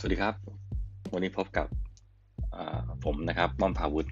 [0.00, 0.34] สวัสดีครับ
[1.12, 1.66] วันนี้พบกับ
[3.04, 4.10] ผมนะครับป้อมภาวุธ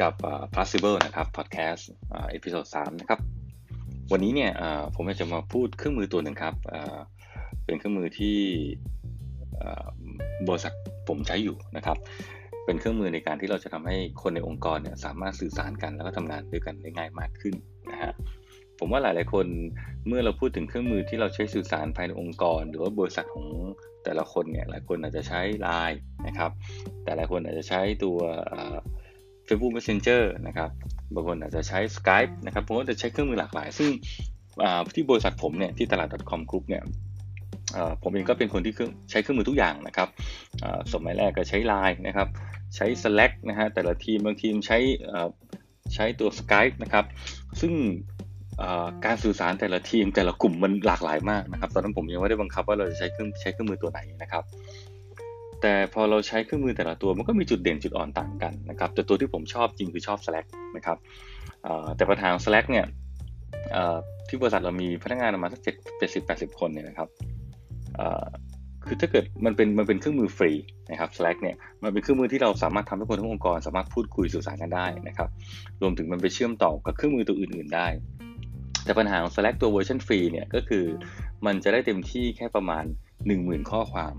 [0.00, 0.14] กับ
[0.54, 1.82] Possible นะครับ Podcast
[2.30, 3.20] episode สามนะครับ
[4.12, 4.52] วันนี้เนี่ย
[4.94, 6.54] ผมจะมาพูดเครื่องมือตัวหนึ่งครับ
[7.64, 8.38] เป็นเครื่องมือที่
[10.48, 10.72] บริษัท
[11.08, 11.96] ผมใช้อยู่นะครับ
[12.64, 17.54] เป็นเครื่องมือในการที่เราจะทำให้คนในองค์กรเนี่ยสามารถสื่อสารกันแล้วก็ทำงานด้วยกันได้ง่ายมากขึ้น
[17.92, 18.12] นะฮะ
[18.84, 19.46] ผมว่าหลาย ๆ คน
[20.08, 23.46] เมื่อเราพูดถึงเครื่องมือที่เราใช้สื่อสารภายในองค์กร หรือว่าบริษัทของ
[24.04, 26.50] แต่ละคนเนี่ยหลายคนอาจจะใช้ Line นะครับ
[27.04, 28.18] แต่หลายคนอาจจะใช้ตัว
[29.46, 30.70] Facebook Messenger นะครับ
[31.14, 33.90] บางคนอาจจะใช้ Skype นะครับผมก็จะใช้เครื่องมือหลากหลาย ซึ่ง
[34.94, 36.82] ที่บริษัทผมเนี่ยที่ตลาด .com group เนี่ย
[38.02, 38.74] ผมเองก็เป็นคนที่
[39.10, 40.08] ใช้เครื่องมือทุกอย่างนะครับ
[40.92, 42.28] สมัยแรกก็ใช้ Line นะครับ
[42.76, 44.78] ใช้ Slack นะฮะแต่ละทีมบางทีมใช้
[45.94, 47.04] ใช้ตัว Skype นะครับ
[47.60, 47.72] ซึ่ง
[49.04, 54.44] การสื่อสารแต่ละทีมแต่ละกลุ่มมันหลากหลายมากนะครับ ตอนนั้นผมยังไม่ได้บังคับว่าเราจะใช้เครื่องใช้เครื่องมือตัวไหนนะครับ
[55.62, 60.96] แต่พอเราใช้เครื่องมือแต่ละตัวมันก็มีจุดเด่นจุดอ่อนต่างกันนะครับ แต่ตัวที่ผมชอบจริงคือชอบ Slack นะครับ
[61.96, 62.86] แต่ปัญหาของ Slack เนี่ย
[64.28, 67.08] ที่บริษัทเรามีพนักงานประมาณสักเจ็ดเจ็ดสิบแปดสิบคนเนี่ยนะครับ
[68.86, 70.52] คือถ้าเกิดมันเป็นมันเป็นเครื่องมือฟรี
[70.90, 75.28] นะครับ Slack เนี่ยมันเป็นเครื่องมือที่เราสามารถทำให้คนทั้งองค์กร สามารถพูดคุยสื่อสารกันได้นะครับ
[75.82, 77.86] รวมถึงมันไปเชื่อมต่อกับเครื่องมือตัวอื่น ๆ ได้
[78.84, 80.84] แต่ปัญหาของ Slack ตัวเวอร์ชันฟรีเนี่ยก็คือ
[81.46, 82.84] มันจะได้เต็มที่แค่ประมาณ
[83.26, 84.14] 10,000 ข้อความ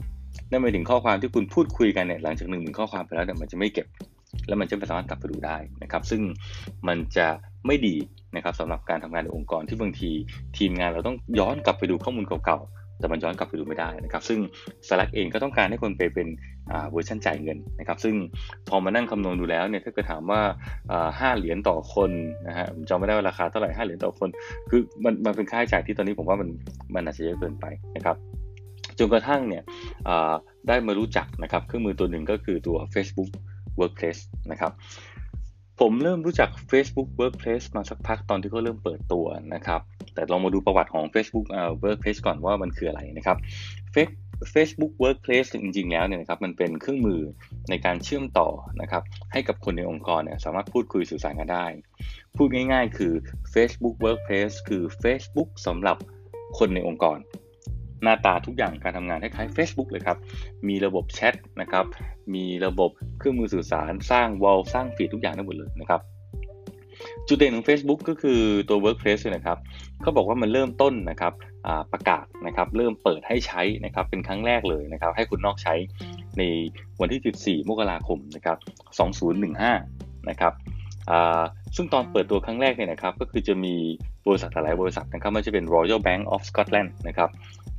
[0.50, 3.88] นั่นหมายถึงข้อความที่คุณพูดคุยกันเนี่ยหลังจาก 10,000 ข้อความไปแล้วเนี่ยมันจะไม่เก็บ
[4.47, 6.22] แล้วมันจะไม่สามารถกลับไปดูได้นะครับ ซึ่ง
[6.88, 7.28] มันจะ
[7.67, 7.95] ไม่ดี
[8.36, 10.11] นะครับสำหรับการทำงานในองค์กรที่บางที
[10.58, 12.59] ทีมงานเราต้องย้อนกลับไปดูข้อมูลเก่า
[13.04, 14.40] แต่มันย้อนกลับไปดูไม่ได้นะครับ ซึ่ง
[14.88, 16.28] Slack เองก็ต้องการให้คนไปเป็น
[16.70, 18.16] เวอร์ชันจ่ายเงินนะครับ ซึ่ง
[18.70, 20.42] พอมานั่งคำนวณดูแล้วเนี่ยถ้าเกิดถามว่า
[21.20, 22.12] ห้าเหรียญต่อคน
[22.48, 24.30] นะฮะผมจำไม่ได้ว่าราคาเท่าไหร่ห้าเหรียญต่อคน
[24.70, 26.50] คือมันมันเป็นค่าใช้จ่ายที่ตอนนี้ผมว่ามัน
[26.96, 27.66] มันอาจจะเยอะเกินไป
[27.96, 28.16] นะครับ
[29.00, 29.64] จนกระทั่งเนี่ย
[30.68, 33.30] ได้มารู้จักนะครับเครื่องมือตัวหนึ่งก็คือตัว Facebook
[33.80, 34.22] Workplace
[34.52, 34.72] นะครับ
[35.79, 39.81] ผมเริ่มรู้จัก Facebook Workplace มาสักพักตอนที่เขาเริ่มเปิดตัวนะครับ
[40.13, 41.45] แต่ลองมาดูประวัติของ Facebook
[41.84, 43.38] Workplace ก่อนว่ามันคืออะไรนะครับ
[44.53, 47.22] Facebook Workplace จริงๆ แล้วเนี่ยนะครับมันเป็นเครื่องมือ
[47.69, 48.50] ในการเชื่อมต่อ
[48.81, 51.66] นะครับให้กับคนในองค์กรเนี่ยสามารถพูดคุยสื่อสารกันได้
[52.38, 53.13] พูดง่ายๆ คือ
[53.53, 55.97] Facebook Workplace คือ Facebook สำหรับ
[56.57, 57.17] คนในองค์กร
[58.03, 60.18] หน้าตาทุกอย่างการทำงานคล้ายๆ Facebook เลยครับ
[60.68, 61.86] มีระบบแชทนะครับ
[62.36, 66.02] มีระบบเครื่องมือสื่อสารสร้างวอลสร้างฟีดทุกอย่างได้หมดเลยนะครับ
[67.28, 69.58] จุดเด่นของ Facebook ก็คือตัว Workplace นะครับ
[70.02, 71.34] เขาบอกว่ามันเริ่มต้นนะครับ
[71.94, 75.74] ประกาศนะครับเริ่มเปิดให้ใช้นะครับเป็นครั้งแรกเลยนะครับ ให้คุณนอกใช้
[76.38, 76.42] ใน
[77.02, 78.58] วันที่ 14 มกราคมนะครับ
[79.44, 80.53] 2015 นะครับ
[81.75, 83.75] ซึ่งตอนเปิดตัวครั้งแรกเนี่ยนะครับก็คือจะมี
[84.28, 87.29] บริษัทหลายบริษัทนะครับไม่ใช่เป็น Royal Bank of Scotland นะครับ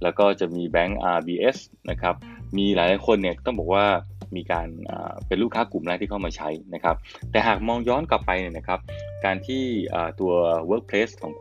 [0.03, 1.57] แล้วก็จะมีแบงก์ RBS
[1.91, 2.15] นะครับ
[2.57, 3.85] มีหลายคนเนี่ยต้องบอกว่า
[4.37, 4.69] มีการ
[5.27, 6.97] เป็นลูกค้ากลุ่มแรกที่เข้ามาใช้นะครับ
[7.31, 8.81] แต่หากมองย้อนกลับไปเนี่ยนะครับ
[9.25, 9.63] การที่
[10.21, 10.33] ตัว
[10.71, 11.33] Workplace ของ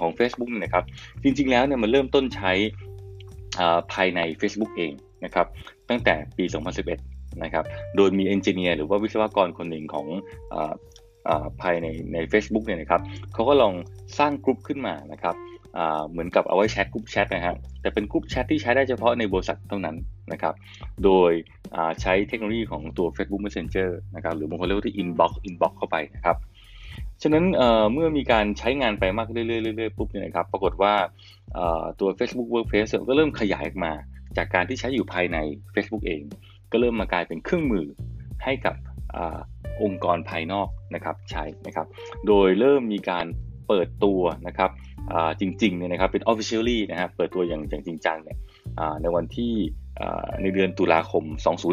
[0.00, 0.84] ของ Facebook เนี่ยนะครับ
[1.22, 2.52] จริงๆแล้วเนี่ยมันเริ่มต้นใช้
[3.92, 4.92] ภายใน Facebook เอง
[5.24, 5.46] นะครับ
[5.88, 6.44] ตั้งแต่ปี
[6.94, 7.64] 2011นะครับ
[7.96, 10.06] โดยมีเอนจิเนียร์หรือว่าวิศวกรคนหนึ่งของ
[11.62, 13.00] ภายในใน a c e b o o k เนี่ยนะครับ
[13.34, 13.74] เขาก็ลอง
[14.18, 15.36] สร้างกลุ่มขึ้นมานะครับ
[16.10, 19.96] เหมือนกับเอาไว้แชทกลุ่มแชทนะฮะแต่เป็นกลุ่มแชทที่ใช้ได้เฉพาะในบริษัทเท่านั้น
[20.32, 20.54] นะครับ
[21.04, 21.32] โดย
[22.00, 26.36] ใช้เทคโนโลยีของตัว Facebook Messenger นะครับหรือบางคนเรียกว่าที่ inbox inbox เข้าไปนะครับ
[27.22, 27.44] ฉะนั้น
[27.92, 30.94] เมื่อมีการใช้งานไปมากเรื่อยๆปุ๊บเนี่ยนะครับปรากฏว่า
[32.00, 33.92] ตัว Facebook Workplace ก็เริ่มขยายออกมา
[34.36, 35.38] จากการที่ใช้อยู่ภายใน
[35.74, 36.22] Facebook เอง
[36.72, 37.86] ก็เริ่มมากลายเป็นเครื่องมือ
[38.44, 38.74] ให้กับ
[39.16, 39.18] อ
[39.82, 41.86] องค์กรภายนอกนะครับใช้นะครับ
[42.26, 43.26] โดยเริ่มมีการ
[43.68, 44.70] เปิดตัวนะครับ
[45.40, 48.38] จริงๆเนี่ยนะครับเป็น officially นะครับเปิดตัวอย่างอย่างจริงจังเนี่ย
[49.02, 49.52] ในวันที่
[50.42, 51.24] ในเดือนตุลาคม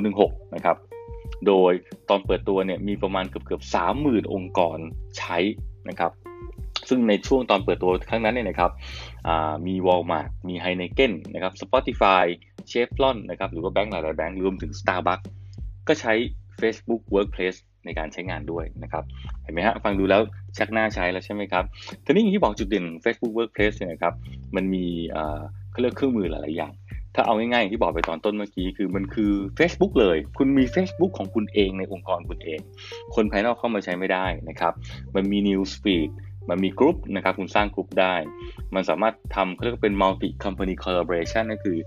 [0.04, 0.78] 2016 นะครับ
[1.48, 1.72] โดย
[2.10, 4.78] ตอนเปิดตัวเนี่ยมีประมาณเกือบเกือบสามหมื่นองค์กร
[5.18, 5.38] ใช้
[5.90, 6.12] นะครับ
[6.90, 8.72] ซึ่งในช่วงตอนเปิดตัวครั้งนั้นเนี่ยนะครับ
[9.68, 12.24] มี Walmart มี Heineken นะครับ Spotify
[12.72, 15.26] Chevron นะครับหรือว่าแบงก์หลายๆแบงก์รวมถึง Starbucks
[15.88, 16.14] ก็ใช้
[16.62, 19.04] Facebook Workplace ในการใช้งานด้วยนะครับ
[19.44, 20.22] เห็นไหมฮะฟังดูแล้ว
[20.58, 21.64] ชักหน้าใช้แล้วใช่ไหมครับ
[22.06, 24.14] ทีนี้อย่างที่บอกจุดเด่น Facebook Workplace เนี่ยนะครับ
[24.56, 24.86] มันมี
[25.72, 26.74] เขาเรียกเครื่องมือหลาย ๆ อย่าง
[27.16, 32.60] ถ้าเอาง่ายๆอย่างที่บอกไปตอนต้นเมื่อกี้คือมันคือ Facebook เลย คุณมี Facebook ของคุณเองในองค์กรคุณเอง
[33.16, 34.74] คนภายนอกเข้ามาใช้ไม่ได้นะครับ
[35.16, 36.10] มันมี News Feed
[36.50, 38.16] มันมีกรุ๊ปนะครับคุณสร้างกรุ๊ปได้
[38.76, 41.78] มันสามารถทำเขาเรียกว่าเป็น multi company collaboration ก็คือ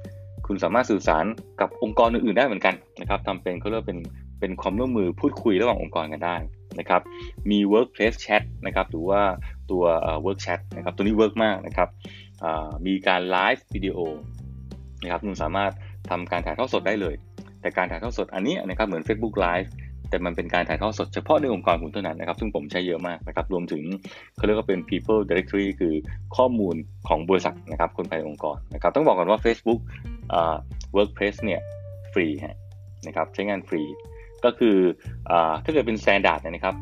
[0.47, 1.25] คุณสามารถสื่อสาร
[1.61, 3.99] กับองค์กรอื่นๆได้เหมือนกันนะครับทำเป็นเขาเรียกเป็น
[4.45, 6.37] เป็นความร่วมมือพูดคุยระหว่างองค์กรกันได้
[6.79, 7.03] นะครับ
[7.51, 9.23] มี workplace chat นะครับหรือว่า
[9.71, 9.85] ตัว
[10.25, 11.89] work chat นะครับตัวนี้ work มากนะครับ
[12.87, 13.99] มีการ live video
[15.03, 15.73] นะครับคุณสามารถ
[16.11, 17.15] ทำการถ่ายทอดสดได้เลย
[17.61, 19.69] แต่การถ่ายทอดสดอันนี้นะครับเหมือน Facebook Live
[20.11, 23.83] แต่มันเป็นการถ่ายทอดสดเฉพาะในองค์กรคุณเท่านั้นนะครับ ซึ่งผมใช้เยอะมากนะครับ รวมถึง
[24.37, 25.95] เขาเรียกว่าเป็น people directory คือ
[26.37, 26.75] ข้อมูล
[27.09, 29.81] ของบริษัทนะครับ คนภายในองค์กรนะครับ ต้องบอกก่อนว่า Facebook
[30.97, 31.61] Workplace เนี่ย
[32.13, 32.57] ฟรีฮะ
[33.07, 33.83] นะครับ ใช้งานฟรี
[34.45, 34.77] ก็คือ
[35.31, 35.33] อ
[35.65, 36.75] ถ้าเกิดเป็น standard นะครับ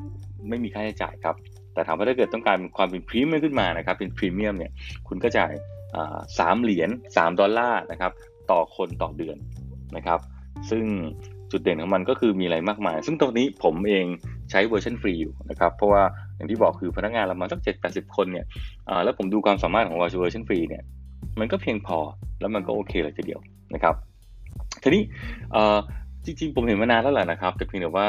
[0.49, 1.37] ไม่มีค่าใช้จ่ายครับ
[1.75, 4.73] แต่ถามว่าถ้าเกิดต้องการความเป็นพรีเมียมขึ้นมานะครับ เป็นพรีเมียมเนี่ย
[5.09, 5.53] คุณก็จ่าย
[6.39, 8.13] สามเหรียญสามดอลลาร์นะครับ
[8.51, 9.37] ต่อคนต่อเดือน
[9.97, 10.19] นะครับ
[10.71, 10.85] ซึ่ง
[11.51, 14.07] จุดเด่นของมันก็คือมีอะไรมากมาย ซึ่งตรงนี้ผมเอง
[14.51, 16.03] ใช้เวอร์ชันฟรีอยู่นะครับ เพราะว่า
[16.37, 18.47] อย่างที่บอกคือพนักงานเรามาสักเจ็ดแปดสิบคนเนี่ย
[19.05, 20.83] แล้วผมดูความสามารถของเวอร์ชันฟรีเนี่ย
[21.41, 21.99] มันก็เพียงพอ
[22.41, 23.41] แล้วมันก็โอเคเลยทีเดียว
[23.75, 23.95] นะครับ
[24.83, 25.03] ทีนี้
[26.25, 28.09] จริงๆ ผมเห็นมานานแล้วแหละนะครับ แต่เพียงแต่ว่า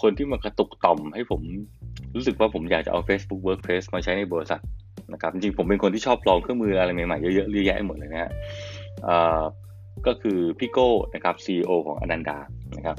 [0.00, 1.40] คนที่มากระตุกต่อมให้ผม
[2.14, 4.60] รู้สึกว่าผมอยากจะเอา Facebook Workplace มาใช้ในบริษัท
[5.12, 8.30] นะครับจริงๆผมเป็นคนที่ชอบลองเครื่องมืออะไรใหม่ๆเยอะๆเยอะแยะหมดเลยนะฮะ
[10.06, 12.38] ก็คือพี่โก้นะครับ CEO ของอนันดา
[12.76, 12.96] นะครับ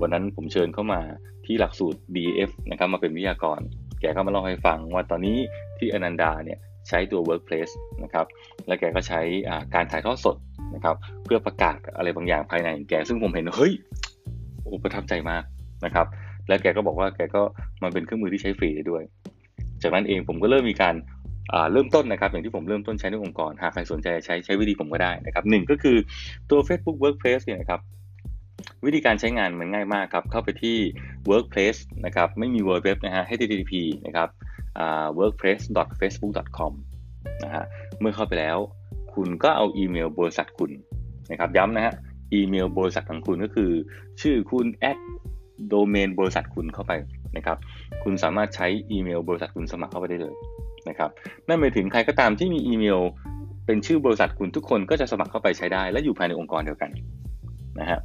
[0.00, 1.00] วันนั้นผมเชิญเข้ามา
[1.46, 3.60] ที่หลักสูตร BF นะครับมาเป็นวิทยากร
[4.00, 5.36] แกก็มาเล่าให้ฟังว่าตอนนี้
[5.78, 6.58] ที่อนันดาเนี่ย
[6.88, 7.72] ใช้ตัว Workplace
[8.04, 8.26] นะครับ
[8.66, 9.20] และแกก็ใช้
[9.74, 10.36] การถ่ายทอดสด
[10.74, 13.72] นะครับ เพื่อประกาศอะไรบางอย่างภายในแก ซึ่งผมเห็นเฮ้ย
[14.62, 15.42] โอ้ประทับใจมาก
[15.84, 16.06] นะครับ
[16.48, 17.42] แล้วแกก็บอกว่าแกก็
[17.82, 19.02] มันเป็นเครื่องมือที่ใช้ฟรีได้ด้วย
[19.82, 20.94] จากนั้นเองผมก็เริ่มมีการ
[21.72, 25.96] เริ่มต้นนะครับ อย่างที่ผมเริ่มต้นใช้ในองค์กร หากใครสนใจใช้ใช้วิธีผมก็ได้นะครับหนึ่งก็คือ
[26.50, 27.80] ตัว Facebook Workplace เนี่ยครับ
[28.86, 30.76] วิธีการใช้งานมันง่ายมากครับ เข้าไปที่
[31.30, 33.72] workplace นะครับ ไม่มี web นะฮะ http
[34.06, 34.28] นะครับ
[35.18, 36.72] workplace.facebook.com
[37.44, 37.64] นะฮะ
[38.00, 38.58] เมื่อเข้าไปแล้ว
[39.18, 40.70] คุณก็เอาอีเมลบริษัทคุณ
[41.30, 41.94] นะครับย้ำนะฮะ
[42.34, 43.70] อีเมลบริษัทของคุณก็คือ
[44.20, 44.98] ชื่อคุณแอด
[45.68, 46.92] โดเมนบริษัทคุณเข้าไป
[47.36, 47.58] นะครับ
[48.04, 50.34] คุณสามารถใช้อีเมลบริษัทคุณสมัครเข้าไปได้เลย
[50.88, 51.10] นะครับ
[51.48, 53.00] นั่นหมายถึงใครก็ตามที่มีอีเมล
[53.66, 56.90] เป็นชื่อบริษัทคุณทุกคนก็จะสมัครเข้าไปใช้ได้ และอยู่ภายในองค์กรเดียวกัน
[57.80, 57.98] นะฮะ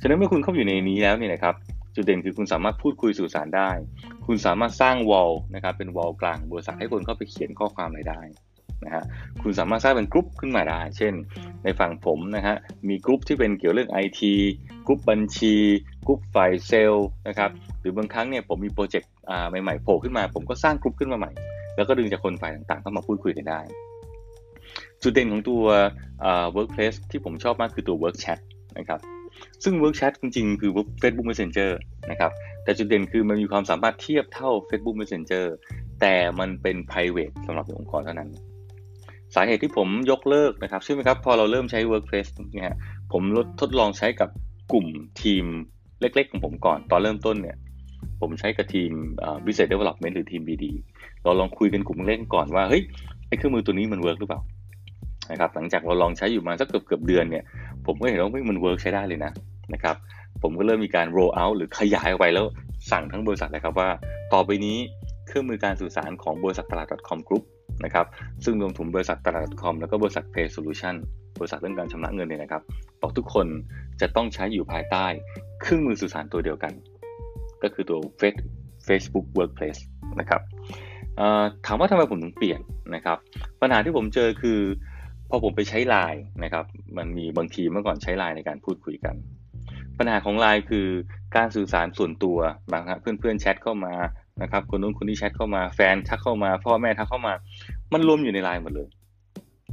[0.00, 1.54] ฉะนั้นเมื่อคุณเข้าอยู่ในนี้แล้วเนี่ยนะครับ
[1.94, 3.70] จุดเด่นคือคุณสามารถพูดคุยสื่อสารได้
[4.26, 8.20] คุณสามารถสร้างวอลนะครับเป็นวอลกลางบริษัทให้คนเข้าไปเขียนข้อความอะไรได้
[8.84, 9.04] นะฮะ
[9.42, 11.12] คุณสามารถสร้างเป็นกลุ่มขึ้นมาได้ เช่น
[11.64, 12.56] ในฝั่งผมนะฮะ
[12.88, 14.32] มีกลุ่มที่เป็นเกี่ยวเรื่องไอที
[14.86, 15.54] กลุ่มบัญชี
[16.06, 17.50] กลุ่มฝ่ายเซลล์นะครับ
[17.80, 19.10] หรือบางครั้งเนี่ยผมมีโปรเจกต์
[19.48, 21.30] ใหม่ๆโผล่ขึ้นมา ผมก็สร้างกลุ่มขึ้นมาใหม่
[21.76, 23.60] แล้วก็ดึงจากคนฝ่ายต่างๆเข้ามาพูดคุยกันได้
[25.02, 25.62] จุดเด่นของตัว
[26.56, 28.38] workplace ที่ผมชอบมากคือตัว work chat
[28.78, 29.00] นะครับ
[29.64, 30.70] ซึ่ง Work Chat จริงๆ คือ
[31.02, 31.70] Facebook Messenger
[32.10, 32.30] นะครับ
[32.64, 35.44] แต่จุดเด่นคือมันมีความสามารถเทียบเท่า Facebook Messenger
[36.00, 38.30] แต่มันเป็น private สำหรับองค์กรเท่านั้น
[39.34, 42.76] สาเหตุที่ผมยกเลิกนะครับใช่ไหมครับพอเราเริ่มใช้ Workplace เนี่ย
[43.12, 43.22] ผม
[43.60, 44.28] ทดลองใช้กับ
[44.72, 44.86] กลุ่ม
[45.22, 45.44] ทีม
[46.00, 47.56] เล็ก ๆ ของผมก่อน ตอนเริ่มต้นเนี่ย
[48.20, 48.90] ผมใช้กับทีม
[49.44, 50.64] Business Development หรือทีม BD
[51.24, 52.82] เราลองคุยกันกลุ่มเล็กก่อนว่าเฮ้ย
[53.28, 54.40] ไอ้เครื่องมือตัวนี้มัน work หรือเปล่า
[55.30, 57.44] นะครับหลังจากเราลองใช้อยู่มาสักเกือบเกือบเดือนเนี่ย
[57.86, 59.32] ผมก็เห็นว่ามัน work ใช้ได้เลยนะ
[59.74, 59.96] นะครับ
[60.42, 62.46] ผมก็เริ่มมีการ roll out หรือขยายออกไปแล้ว
[62.90, 63.88] สั่งทั้งบริษัทเลยครับว่า
[64.32, 64.76] ต่อไปนี้
[65.28, 67.44] เครื่องมือการสื่อสารของบริษัทตลาด .com group
[67.84, 68.06] นะครับ
[68.44, 70.94] ซึ่งรวมถึงบริษัทตลาด .com แล้วก็บริษัท pay solution
[71.38, 72.62] บริษัทเรื่องการชำระเงินเนี่ยนะครับ
[73.00, 73.46] บอกทุกคน
[74.00, 75.06] จะต้องใช้อยู่ภายใต้
[75.60, 76.72] เครื่องมือสื่อสารตัวเดียวกัน
[77.62, 77.98] ก็คือตัว
[78.86, 79.80] Facebook Workplace
[80.20, 80.40] นะครับ
[81.66, 82.60] ถามว่าทำไมผมถึงเปลี่ยน
[82.94, 83.18] นะครับ
[83.60, 84.60] ปัญหาที่ผมเจอคือ
[85.28, 86.64] พอผมไปใช้ไลน์นะครับ
[86.96, 89.14] มันมีบางทีเมื่อก่อนใช้ไลน์ในการพูดคุยกัน
[89.98, 90.86] ปัญหาของไลน์คือ
[91.36, 92.38] การสื่อสารส่วนตัว
[92.72, 93.94] บางครับเพื่อนๆแชทเข้ามา
[94.42, 97.32] นะครับคนนู้นคนนี้แชทเข้ามาแฟนทักเข้ามา พ่อแม่ทักเข้ามา
[97.92, 98.88] มันรวมอยู่ในไลน์หมดเลย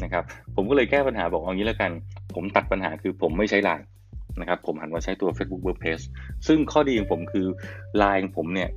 [0.03, 0.23] นะครับ
[0.55, 1.91] ผมก็เลยแก้ปัญหาบอกเอางี้แล้วกัน
[2.35, 3.85] ผมตัดปัญหาคือผมไม่ใช้ไลน์
[4.39, 6.03] นะครับ ผมหันมาใช้ตัว Facebook Workplace
[6.47, 7.45] ซึ่งข้อดีของผมคือ
[7.97, 8.69] ไลน์ของผมเนี่ย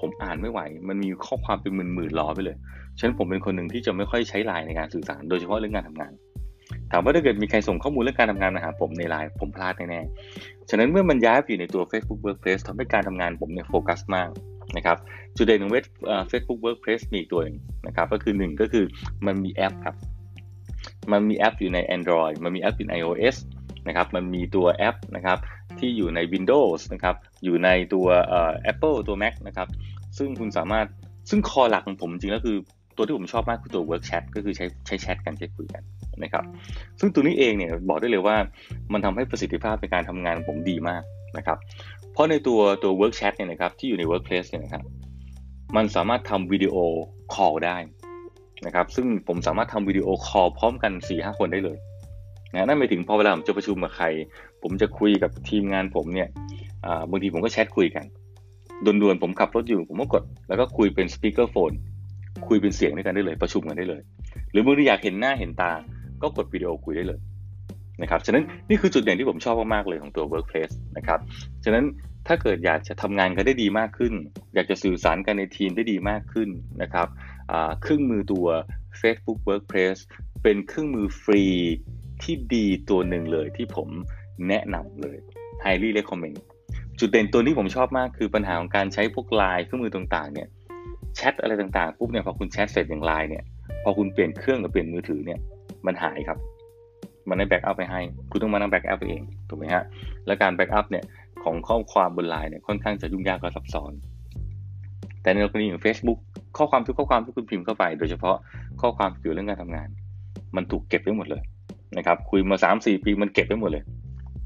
[0.00, 2.56] ผมอ่านไม่ไหว มันมีข้อความเป็นหมื่นๆล้อไปเลย
[2.98, 6.12] ฉะนั้นผมเป็นคนหนึ่งที่จะไม่ค่อยใช้ไลน์ในการสื่อสาร โดยเฉพาะเรื่องงานทำงาน
[6.92, 14.28] ถามว่าถ้าเกิดมีใครส่งข้อมูลเรื่องการทำงานมาหาผมในไลน์ผมพลาดแน่ๆ ฉะนั้นเมื่อมันย้ายไปอยู่ในตัว Facebook Workplace ทำให้การทำงานผมเนี่ยโฟกัสมาก
[14.76, 14.96] นะครับ
[15.36, 15.84] จุดเด่นของเว็บ
[16.30, 18.84] Facebook Workplace มีอีกตัวหนึ่งนะครับก็คือหนึ่งก็คือ
[19.26, 19.96] มันมีแอปครับ
[21.12, 23.36] มันมีแอปอยู่ใน Android มันมีแอปอยู่ใน iOS
[23.88, 25.38] นะครับมันมีตัวแอปนะครับ
[25.78, 27.14] ที่อยู่ใน Windows นะครับ
[27.44, 28.06] อยู่ในตัว
[28.72, 29.68] Apple ตัว Mac นะครับ
[30.18, 30.86] ซึ่งคุณสามารถ
[31.30, 32.56] ซึ่ง core หลักของผมจริงก็คือ
[32.96, 35.82] ตัวที่ผมชอบมากคือตัว Work Chat ก็คือใช้ใช้แชทกันใช้คุยกัน
[36.22, 36.44] นะครับ
[37.00, 38.36] ซึ่งตัวนี้เองเนี่ยบอกได้เลยว่า
[38.92, 41.02] มันทำให้ประสิทธิภาพในการทำงานผมดีมาก
[41.36, 41.58] นะครับ
[42.12, 44.82] เพราะในตัวตัว Work Chat เนี่ยนะครับที่อยู่ใน Workplace เนี่ยนะครับ
[45.76, 46.74] มันสามารถทำวิดีโอ
[47.34, 47.76] คอลได้
[48.66, 51.78] นะครับ ซึ่งผมสามารถทำวิดีโอคอลพร้อมกัน4ี่ห้าคนได้เลย
[52.52, 54.06] นะนั่นหมายถึงพอเวลาผมจะประชุมกับใคร
[54.62, 56.28] ผมจะคุยกับทีมงานผมเนี่ย
[57.10, 58.04] บางทีผมก็แชทคุยกัน
[58.84, 61.72] ด่วนๆผมขับรถอยู่ผมก็กด แล้วก็คุยเป็นสปีกเกอร์โฟน
[62.48, 64.02] คุยเป็นเสียงด้วยกันได้เลย ประชุมกันได้เลย
[64.50, 65.72] หรือบางทีอยากเห็นหน้าเห็นตา
[66.22, 67.20] ก็กดวิดีโอคุยได้เลย
[68.02, 71.20] นะครับฉะนั้นนี่คือจุดเด่นที่ผมชอบมากๆเลยของตัว Workplace นะครับ
[71.64, 71.84] ฉะนั้น
[72.28, 74.12] ถ้าเกิดอยากจะทำงานกันได้ดีมากขึ้น
[74.54, 76.48] อยากจะสื่อสารกันในทีมได้ดีมากขึ้น
[76.82, 77.08] นะครับ
[77.82, 78.46] เครื่องมือตัว
[79.00, 80.00] Facebook Workplace
[80.42, 81.44] เป็นเครื่องมือฟรี
[82.22, 83.88] ที่ดีตัวหนึ่งเลยที่ผม
[84.48, 85.18] แนะนำเลย
[85.64, 86.38] highly recommend
[86.98, 90.48] จุดเด่นตัวที่ผมชอบมากคือปัญหาของการใช้พวกไลน์เครื่องมือต่างๆเนี่ย
[91.16, 93.44] แชทอะไรต่างๆปุ๊บเนี่ยพอคุณแชทเสร็จอย่างไลน์เนี่ย
[93.84, 95.38] พอคุณเปลี่ยนเครื่องหรือเปลี่ยนมือถือเนี่ย
[95.86, 96.38] มันหายครับ
[97.28, 98.00] มันไม่ได้ backup ไว้ให้
[98.30, 99.82] คุณต้องมานั่ง backup เองถูกไหมฮะ
[100.26, 101.04] และการ backup เนี่ย
[101.44, 103.92] ของข้อความบนไลน์เนี่ยค่อนข้างจะยุ่งยากและซับซ้อน
[105.22, 106.18] แต่ในกรณีของ Facebook
[106.56, 108.36] ข้อความทุกข้อความที่คุณพิมพ์เข้าไป โดยเฉพาะ
[108.80, 109.88] ข้อความเกี่ยวเรื่องการทำงาน
[110.56, 111.42] มันถูกเก็บไว้หมดเลย
[111.98, 113.84] นะครับคุยมา 3 4 ปีมันเก็บไว้หมดเลย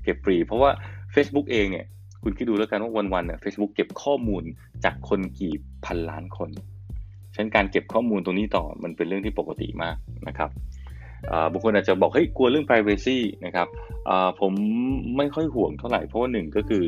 [0.04, 0.70] เก็บฟรีเพราะว่า
[1.14, 1.84] Facebook เองเนี่ย
[2.22, 4.42] คุณคิดดูแล้วกันว่าวันๆเนี่ยเฟซบุ๊กเก็บข้อมูล
[4.84, 5.54] จากคนกี่
[5.84, 6.50] พันล้านคน
[7.34, 9.96] ฉะนั้นการเก็บข้อมูลตรงนี้ต่อมันเป็นเรื่องที่ปกติมาก
[10.28, 10.50] นะครับ
[11.52, 13.68] บางคนอาจจะบอกเฮ้ยกลัวเรื่อง privacy นะครับ
[14.40, 14.52] ผม
[15.16, 16.84] ไม่ค่อยห่วงเท่าไหร่เพราะว่าหนึ่งก็คือ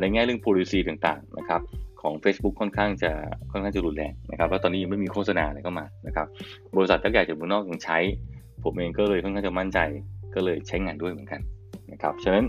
[0.00, 1.60] ในแง่เรื่อง policy ต่างๆนะครับ
[2.02, 3.10] ของ Facebook ค่อนข้างจะ
[3.50, 6.26] ค่อนข้างจะรุนแรงนะครับแล้วตอนนี้ยังไม่มีโฆษณาอะไรเข้ามานะครับ
[6.76, 7.98] บริษัทยักษ์ใหญ่จากเมืองนอกยังใช้
[8.64, 9.78] ผมเองก็เลยค่อนข้างจะมั่นใจ
[10.34, 11.40] ก็เลยใช้งานด้วยเหมือนกัน
[11.92, 12.44] นะครับฉะนั้น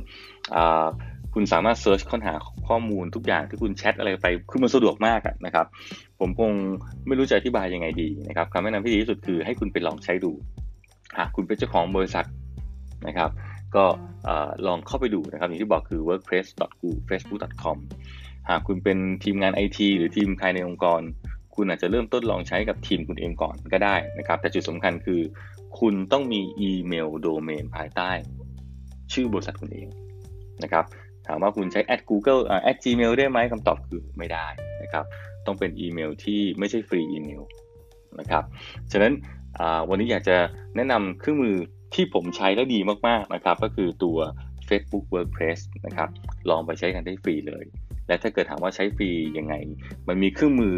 [1.33, 2.35] คุณสามารถเซิร์ชค้นหา
[2.67, 5.65] ข้อมูลทุกอย่างที่คุณแชทอะไรไปคือมันสะดวกมากนะครับ
[6.19, 6.51] ผมคง
[7.07, 10.31] ไม่รู้จะอธิบายยังไงดีนะครับคำแนะนำที่ดีที่สุดคือให้คุณไปลองใช้ดู
[11.17, 12.25] หากคุณเป็นเจ้าของบริษัท
[13.07, 13.29] นะครับ
[13.75, 13.85] ก็
[14.67, 17.77] ลองเข้าไปดูนะครับ อย่างที่บอกคือ workplace.googlefacebook.com
[18.49, 21.01] หากคุณเป็นทีมงานไอทีหรือทีมภายในองค์กร
[21.55, 25.21] คุณอาจจะเริ่มต้นลองใช้กับทีมคุณเองก่อนก็ได้นะครับ แต่จุดสำคัญคือ
[25.79, 28.11] คุณต้องมีอีเมลโดเมนภายใต้
[29.13, 29.87] ชื่อบริษัทคุณเอง
[30.63, 30.85] นะครับ
[31.27, 34.47] ถามว่าคุณใช้ at google อ่า at gmail ได้ไหมคำตอบคือไม่ได้
[34.83, 35.05] นะครับ
[35.45, 37.41] ต้องเป็นอีเมลที่ไม่ใช่ฟรีอีเมล
[38.19, 38.43] นะครับ
[38.91, 39.13] ฉะนั้น
[39.89, 40.37] วันนี้อยากจะ
[40.75, 41.55] แนะนำเครื่องมือ
[41.93, 44.17] ที่ผมใช้แล้วดีมากๆนะครับ ก็คือตัว
[44.69, 46.09] Facebook WordPress นะครับ
[46.49, 47.65] ลองไปใช้กันได้ฟรีเลย
[48.07, 49.53] และถ้าเกิดถามว่าใช้ฟรียังไง
[50.07, 50.75] มันมีเครื่องมือ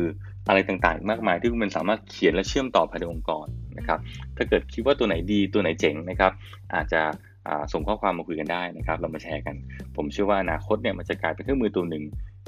[0.48, 4.00] อะไรต่างๆ มากมายที่มันสามารถเขียนและเชื่อมต่อภายในองค์กรนะครับ
[4.38, 6.32] ถ้าเกิดคิดว่าตัวไหนดีตัวไหนเจ๋งนะครับ
[6.76, 7.02] อาจจะ
[7.74, 9.56] ส่งข้อความมาคุยกันได้นะครับ เรามาแชร์กัน
[9.96, 12.04] ผมเชื่อว่าอนาคตเนี่ยมันจะกลายเป็นเครื่องมือตัวหนึ่ง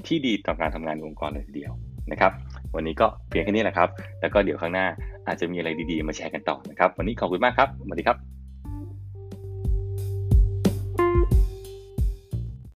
[0.07, 1.73] ที่ดีต่อการทำงานองค์กรเลยทีเดียว
[2.11, 2.31] นะครับ
[2.75, 3.89] วันนี้ก็เพียงแค่นี้แหละครับ
[4.21, 4.85] แล้วก็เดี๋ยวครั้งหน้า
[5.27, 8.40] อาจจะมีอะไรดีๆมาแชร์กันต่อนะครับ วันนี้ขอบคุณมากครับสวัสดีครับ